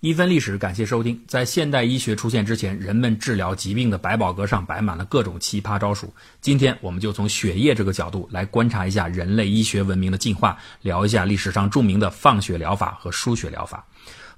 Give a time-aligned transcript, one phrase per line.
[0.00, 1.20] 一分历史，感谢收听。
[1.26, 6.14] 在现代医学出现之前，人们治疗疾病的百宝阁上摆满了各种奇葩招数。
[6.40, 13.84] 今天，我们就从血液这个角度来观察一下人类医学文明的进化，聊一下历史上著名的放血疗法和输血疗法。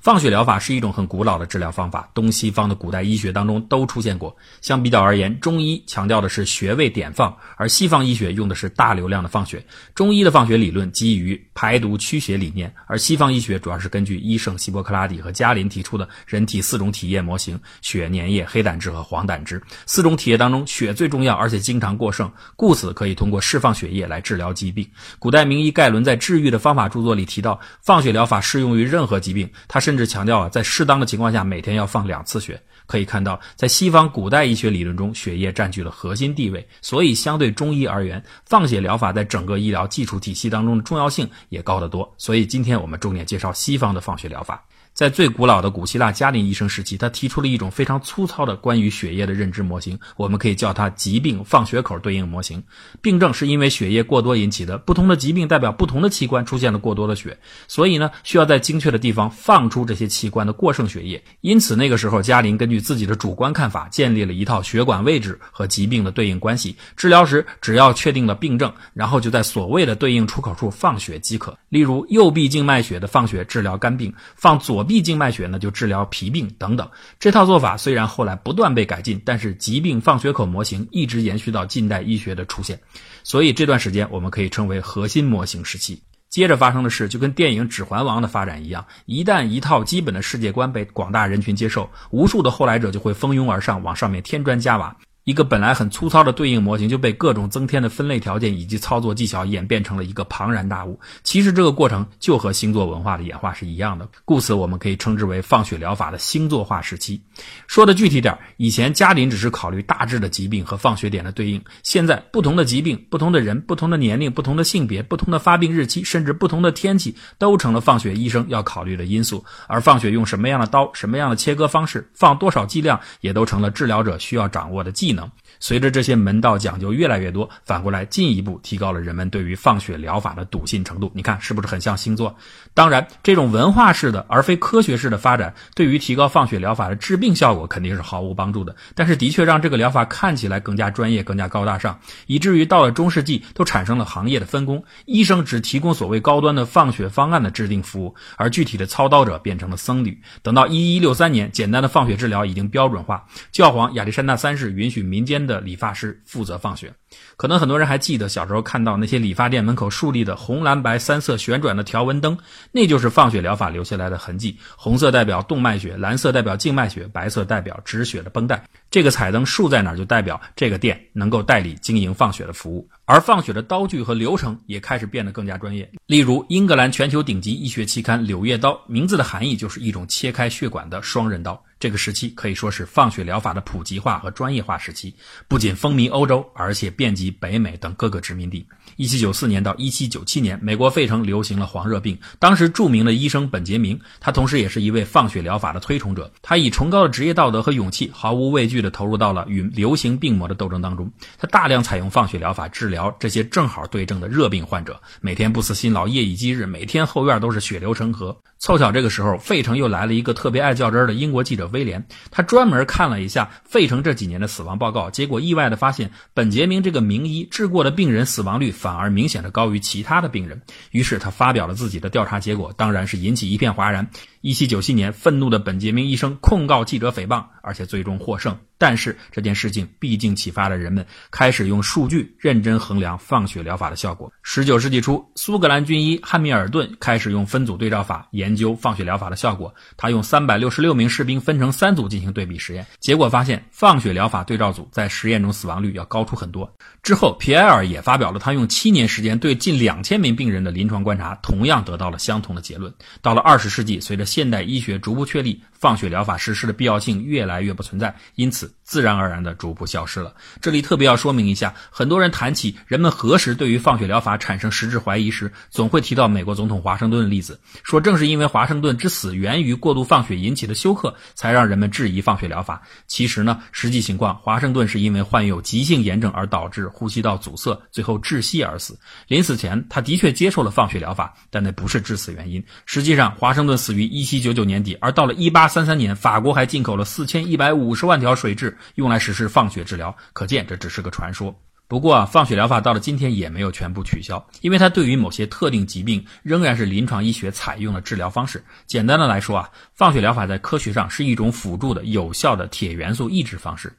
[0.00, 4.34] 放血疗法是一种很古老的治疗方法，东西方的古代医学当中都出现过。
[4.62, 9.62] 相比较而言，中医强调的是穴位点放，而西方医学用的是大流量的放血。
[9.94, 19.62] 中医的放血理论基于排毒驱血理念，而西方医学主要是根据医圣希波克拉底和加林提出的人体四种体液模型：血、粘液、黑胆汁和黄胆汁。
[19.84, 24.88] 四种体液当中，血最重要，而且经常过剩，故此可以通过释放血液来治疗疾病。
[25.18, 29.50] 古代名医盖伦在《治愈的方法》著作里提到，放血疗法适用于任何疾病。
[29.68, 29.89] 它是。
[29.90, 32.62] 甚至强调啊，在适当的情况下，每天要放两次血。
[32.86, 36.64] 可以看到，在西方古代医学理论中，血液占据了核心地位。
[36.80, 42.08] 所以，相对中医而言，放血疗法在整个医疗技术体系当中的重要性也高得多。
[42.18, 44.64] 所以，今天我们重点介绍西方的放血疗法。
[45.00, 52.62] 在最古老的古希腊加林医生时期，他提出了一种非常粗糙的关于血液的认知模型，我们可以叫它疾病放血口对应模型。
[53.00, 57.34] 病症是因为血液过多引起的，不同的疾病代表不同的器官出现了过多的血，
[57.66, 61.24] 所以呢，需要在精确的地方放出这些器官的过剩血液。
[61.40, 66.76] 因此，那个时候加林根据自己的主观看法，建立了一套血管位置和疾病的对应关系。
[66.94, 71.56] 治疗时，只要确定了病症，然后就在所谓的对应出口处放血即可。
[71.70, 74.89] 例如，右臂静脉血的放血治疗肝病，放左臂。
[74.90, 76.90] 臂静脉血呢，就治疗脾病等等。
[77.20, 82.80] 这套做法虽然后来不断被改进，但是疾病放血口模型一直延续到近代医学的出现。
[83.22, 86.02] 所以这段时间我们可以称为核心模型时期。
[86.28, 94.96] 接着发生的事就跟电影《指环王》的发展一样，一旦一套基本的世界观被广大人群接受，无数的后来者就会蜂拥而上，往上面添砖加瓦。
[95.24, 100.98] 一个本来很粗糙的对应模型就被各种增添的分类条件以及操作技巧演变成了一个庞然大物。
[101.22, 107.20] 其实这个过程就和星座文化的演化是一样的，故此我们可以称之为放血疗法的星座化时期。
[107.66, 119.44] 说的具体点，以前加林只是考虑大致的疾病和放血点的对应，现在不同的疾病、不同的人、不同的年龄、不同的性别、不同的发病日期，甚至不同的天气，都成了放血医生要考虑的因素。
[119.66, 125.30] 而放血用什么样的刀、什么样的切割方式、放多少剂量，也都成了治疗者需要掌握的技能。
[125.60, 131.12] 随着这些门道讲究越来越多，反过来进一步提高了人们对于放血疗法的笃信程度。
[131.14, 132.34] 你看是不是很像星座？
[132.72, 138.74] 当然，这种文化式的而非科学式的发展，对于提高放血疗法的治病效果肯定是毫无帮助的。
[138.94, 150.18] 但是，的确让这个疗法看起来更加专业、更加高大上，以至于到了中世纪都产生了行业的分工：医生只提供所谓高端的放血方案的制定服务，而具体的操刀者变成了僧侣。
[150.42, 155.40] 等到一一六三年，简单的放血治疗已经标准化，教皇亚历山大三世允许民间。
[155.49, 156.94] 的的理发师负责放血，
[157.36, 162.36] 可能很多人还记得小时候看到那些理发店门口树立的红蓝白三色旋转的条纹灯，
[162.72, 164.56] 那就是放血疗法留下来的痕迹。
[164.76, 168.62] 红色代表动脉血，蓝色代表静脉血，白色代表止血的绷带。
[168.90, 172.88] 这个彩灯竖在哪儿，就代表这个店能够代理经营放血的服务。
[173.04, 175.90] 而放血的刀具和流程也开始变得更加专业。
[176.06, 181.60] 例如，英格兰全球顶级医学期刊《柳叶刀》，名字的含义就是一种切开血管的双刃刀。
[181.80, 185.14] 这个时期可以说是放血疗法的普及化和专业化时期，
[185.48, 188.66] 不仅风靡欧洲，而且遍及北美等各个殖民地。
[188.96, 192.18] 一七九四年到一七九七年，美国费城流行了黄热病。
[192.38, 196.30] 当时著名的医生本杰明，他同时也是一位放血疗法的推崇者。
[196.42, 201.10] 他以崇高的职业道德和勇气，毫无畏惧地投入到了与流行病魔的斗争当中。
[201.38, 208.36] 他大量采用放血疗法治疗这些正好对症的热病患者，每天不辞辛劳，夜以继日，每天后院都是血流成河。
[208.60, 220.60] 凑巧这个时候，费城又来了一个特别爱较真的英国记者威廉，他专门看了一下费城这几年的死亡报告，结果意外的发现，本杰明这个名医治过的病人死亡率反而明显的高于其他的病人。
[220.90, 224.06] 于是他发表了自己的调查结果，当然是引起一片哗然。
[224.40, 228.56] 一七九七年，愤怒的本杰明医生控告记者诽谤，而且最终获胜。
[228.78, 234.32] 但是这件事情毕竟启发了人们开始用数据认真衡量放血疗法的效果。
[234.42, 239.74] 十九世纪初，苏格兰军医汉密尔顿开始用分组对照法研究放血疗法的效果。
[239.98, 246.74] 他用三百六十六名士兵分成三组进行对比实验，结果发现放血疗法对照组在实验中死亡率要高出很多。
[247.02, 252.90] 之后，皮埃尔也发表了他用七年时间对近两千名病人的临床观察，同样得到了相同的结论。
[253.20, 255.60] 到了二十世纪，随着现代医学逐步确立。
[255.72, 260.34] 放血疗法实施的必要性越来越不存在，因此自然而然的逐步消失了。
[260.60, 272.82] 这里特别要说明一下，很多人谈起人们何时对于放血疗法产生实质怀疑时，总会提到美国总统华盛顿的例子，说正是因为华盛顿之死源于过度放血引起的休克，才让人们质疑放血疗法。
[273.06, 278.98] 其实呢，实际情况，华盛顿是因为患有急性炎症而导致呼吸道阻塞，最后窒息而死。
[279.28, 282.60] 临死前，他的确接受了放血疗法，但那不是致死原因。
[282.86, 290.16] 实际上，华盛顿死于1799年底，而到了1833年，法国还进口了4150万条水蛭，用来实施放血治疗。
[290.32, 291.54] 可见，这只是个传说。
[291.90, 298.62] 不过啊，放血疗法到了今天也没有全部取消，因为它对于某些特定疾病仍然是临床医学采用的治疗方式。
[298.86, 303.92] 简单的来说啊，放血疗法在科学上是一种辅助的有效的铁元素抑制方式。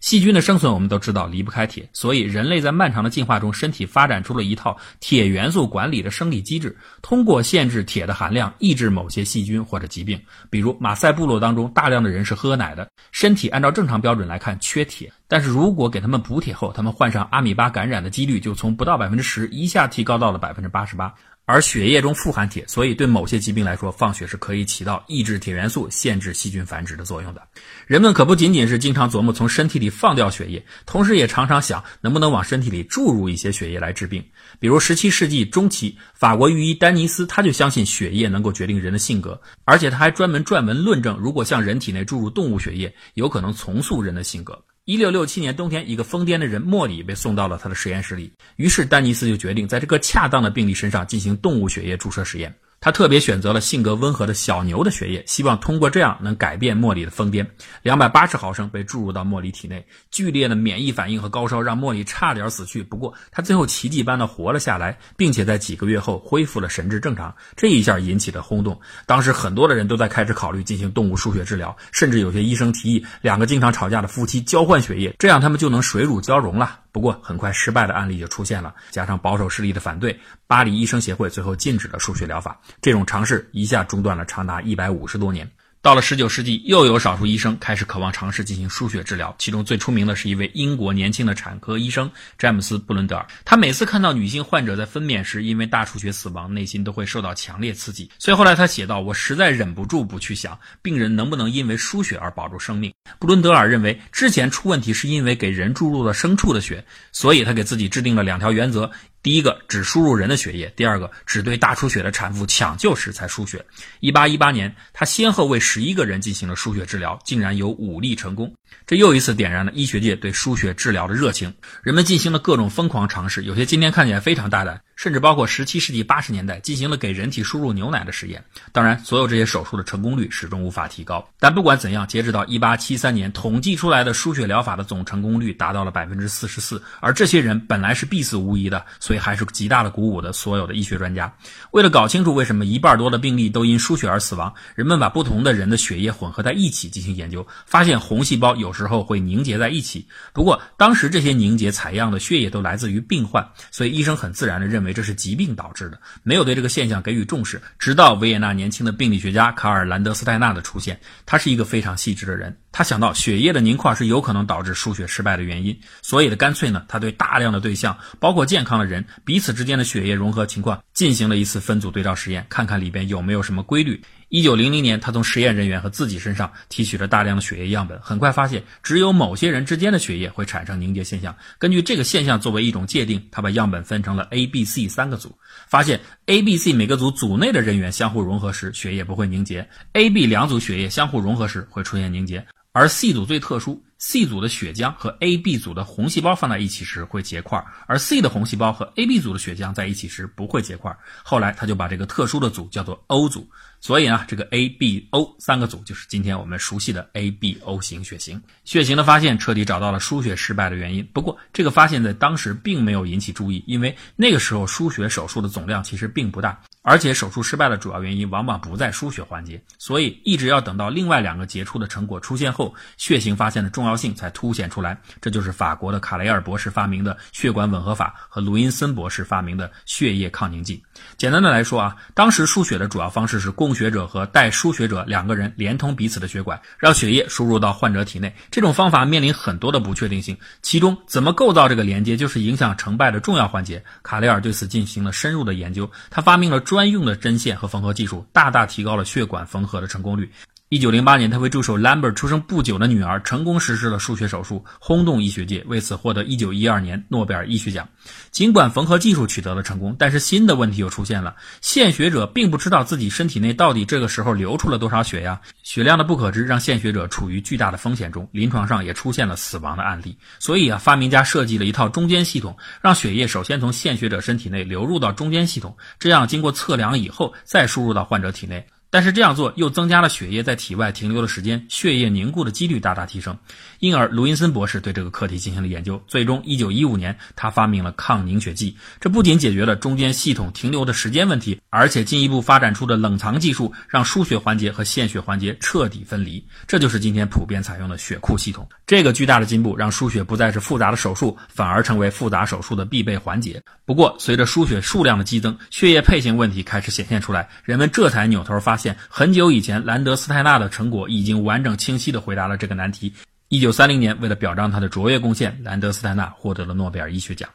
[0.00, 10.18] 细菌的生存，我们都知道离不开铁，所以人类在漫长的进化中，身体发展出了一套铁元素管理的生理机制，通过限制铁的含量，抑制某些细菌或者疾病。
[10.50, 21.14] 比如马赛部落当中，大量的人是喝奶的，身体按照正常标准来看缺铁，但是如果给他们补铁后，他们患上阿米巴感染的几率就从不到百分之十一下提高到了百分之八十八。
[21.46, 27.42] 而血液中富含铁，所以对某些疾病来说，放血是可以起到抑制铁元素、限制细菌繁殖的作用的。
[27.86, 34.24] 人们可不仅仅是经常琢磨从身体里放掉血液，同时也常常想能不能往身体里注入一些血液来治病。
[34.58, 44.64] 比如17世纪中期，法国御医丹尼斯他就相信血液能够决定人的性格，而且他还专门撰文论证，如果向人体内注入动物血液，有可能重塑人的性格。
[44.86, 48.30] 一六六七年冬天，一个疯癫的人莫里被送到了他的实验室里。
[48.56, 52.54] 于是丹尼斯就决定在这个恰当的病例身上进行动物血液注射实验。
[52.84, 57.46] 他特别选择了性格温和的小牛的血液，希望通过这样能改变莫里的疯癫。
[57.80, 62.82] 两百八十毫升被注入到莫里体内，剧烈的免疫反应和高烧让莫里差点死去。
[62.82, 67.34] 不过他最后奇迹般的活了下来，并且在几个月后恢复了神志正常。
[67.56, 76.80] 这一下引起了轰动，当时很多的人都在开始考虑进行动物输血治疗，甚至有些医生提议两个经常吵架的夫妻交换血液，这样他们就能水乳交融了。
[76.92, 82.60] 不过，很快失败的案例就出现了，加上保守势力的反对，巴黎医生协会最后禁止了输血疗法。
[82.80, 85.50] 这种尝试一下中断了长达一百五十多年。
[85.80, 89.36] 到了十九世纪，又有少数医生开始渴望尝试进行输血治疗。
[89.38, 93.26] 其中最出名的是一位英国年轻的产科医生詹姆斯·布伦德尔。
[93.44, 98.10] 他每次看到女性患者在分娩时因为大出血死亡，内心都会受到强烈刺激。
[98.18, 102.90] 所以后来他写道：“我实在忍不住不去想，病人能不能因为输血而保住生命。”
[103.20, 106.82] 布伦德尔认为，之前出问题是因为给人注入了牲畜的血，
[107.12, 108.90] 所以他给自己制定了两条原则。
[109.24, 113.64] 第一个只输入人的血液，第二个只对大出血的产妇抢救时才输血。
[114.00, 118.54] 一八一八年，他先后为十一个人进行了输血治疗，竟然有五例成功。
[118.86, 124.80] 这又一次点燃了医学界对输血治疗的热情，人们进行了各种疯狂尝试，有些今天看起来非常大胆。
[124.96, 128.44] 甚至包括十七世纪八十年代进行了给人体输入牛奶的实验。
[128.70, 131.28] 当然，所有这些手术的成功率始终无法提高。
[131.40, 136.80] 但不管怎样，截止到一八七三年，统计出来的输血疗法的总成功率达到了百分之四十四。
[137.00, 141.34] 而这些人本来是必死无疑的，所以还是极大的鼓舞的所有的医学专家。
[141.72, 150.08] 为了搞清楚为什么一半多的病例都因输血而死亡，人们把不同的人的血液混合在一起进行研究，发现红细胞有有时候会凝结在一起。
[150.32, 154.94] 不过当时这些凝结采样的血液都来自于病患，所以医生很自然地认为。
[154.94, 157.60] 这是疾病导致的，没有对这个现象给予重视。
[157.80, 162.56] 直到维也纳年轻的病理学家卡尔兰德斯泰纳的出现，他是一个非常细致的人。
[162.70, 174.00] 他想到血液的凝块是有可能导致输血失败的原因，所以呢干脆呢，他对大量的对象，包括健康的人，彼此之间的血液融合情况进行了一次分组对照实验，看看里边有没有什么规律。
[174.34, 181.36] 一九零零年，他从实验人员和自己身上提取了大量的血液样本，很快发现只有某些人之间的血液会产生凝结现象。
[181.56, 185.38] 根据这个现象作为一种界定，他把样本分成了 A、B、C 三个组，
[185.68, 193.84] 发现 A、B、C 每个组组内的人员相互融合时，血液不会凝结；A、B 两组血液相互融合时会出现凝结，而 C 组最特殊。
[193.96, 200.94] C 组的血浆和 AB 组的红细胞放在一起时会结块，而 C 的红细胞和 AB 组的血浆在一起时不会结块。
[201.22, 203.48] 后来他就把这个特殊的组叫做 O 组，
[203.84, 208.40] 所以呢，这个 ABO 三个组就是今天我们熟悉的 ABO 型血型。
[208.64, 211.06] 血型的发现彻底找到了输血失败的原因。
[211.12, 223.94] 不过这个发现在当时并没有引起注意，因为那个时候输血手术的总量其实并不大，而且手术失败的主要原因往往不在输血环节，所以一直要等到另外两个杰出的成果出现后，血型发现的重要。
[223.94, 230.82] 性才凸显出来，这就是法国的卡雷尔博士发明的血管吻合法和卢因森博士发明的血液抗凝剂。
[231.16, 238.34] 简单的来说啊，当时输血的主要方式是供学者和代输血者两个人连通彼此的血管，让血液输入到患者体内。
[238.50, 243.82] 这种方法面临很多的不确定性，其中怎么构造这个连接就是影响成败的重要环节。
[244.02, 250.30] 卡雷尔对此进行了深入的研究，他发明了专用的针线和缝合技术，大大提高了血管缝合的成功率。
[250.74, 257.88] 一九零八年，他为助手 Lambert 出生不久的女儿成功实施了数学手术，轰动医学界，为此获得一九一二年诺贝尔医学奖。
[258.32, 270.18] 尽管缝合技术取得了成功，但是新的问题又出现了：献血者并不知道自己身体内到底这个时候流出了多少血呀，血量的不可知让献血者处于巨大的风险中，临床上也出现了死亡的案例。
[270.40, 278.66] 所以啊，发明家设计了一套中间系统，让血液首先从献血者身体内流入到中间系统，这样经过测量以后再输入到患者体内。
[278.94, 283.36] 但是这样做又增加了血液在体外停留的时间，血液凝固的几率大大提升。
[283.80, 288.76] 因而，卢因森博士对这个课题进行了研究，最终，1915年他发明了抗凝血剂。
[289.00, 296.46] 这不仅解决了中间系统停留的时间问题，而且进一步发展出的冷藏技术，让输血环节和献血环节彻底分离。
[296.68, 298.64] 这就是今天普遍采用的血库系统。
[298.86, 303.60] 这个巨大的进步让输血不再是复杂的手术，反而成为复杂手术的必备环节。
[303.84, 308.96] 不过，随着输血数量的激增，血液配型问题开始显现出来，人们这才扭头发现现。
[309.08, 313.12] 很久以前，兰德斯泰纳的成果已经完整清晰地回答了这个难题。
[313.48, 317.48] 一九三零年，为了表彰他的卓越贡献，兰德斯泰纳获得了诺贝尔医学奖。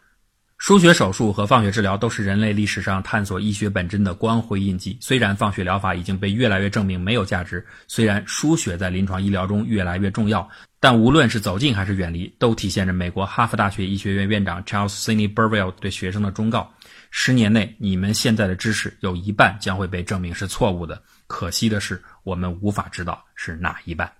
[0.57, 4.97] 输血手术和放血治疗都是人类历史上探索医学本真的光辉印记。
[4.99, 10.47] 虽然放血疗法已经被越来越证明没有价值，虽然输血在临床医疗中越来越重要，
[10.81, 16.69] 但无论是走近还是远离，都体现着美国哈佛大学医学院院长 Charles Sidney Burwell 对学生的忠告：
[17.09, 21.01] 十年内，你们现在的知识有一半将会被证明是错误的。
[21.29, 24.11] 可惜的是，我们无法知道是哪一半。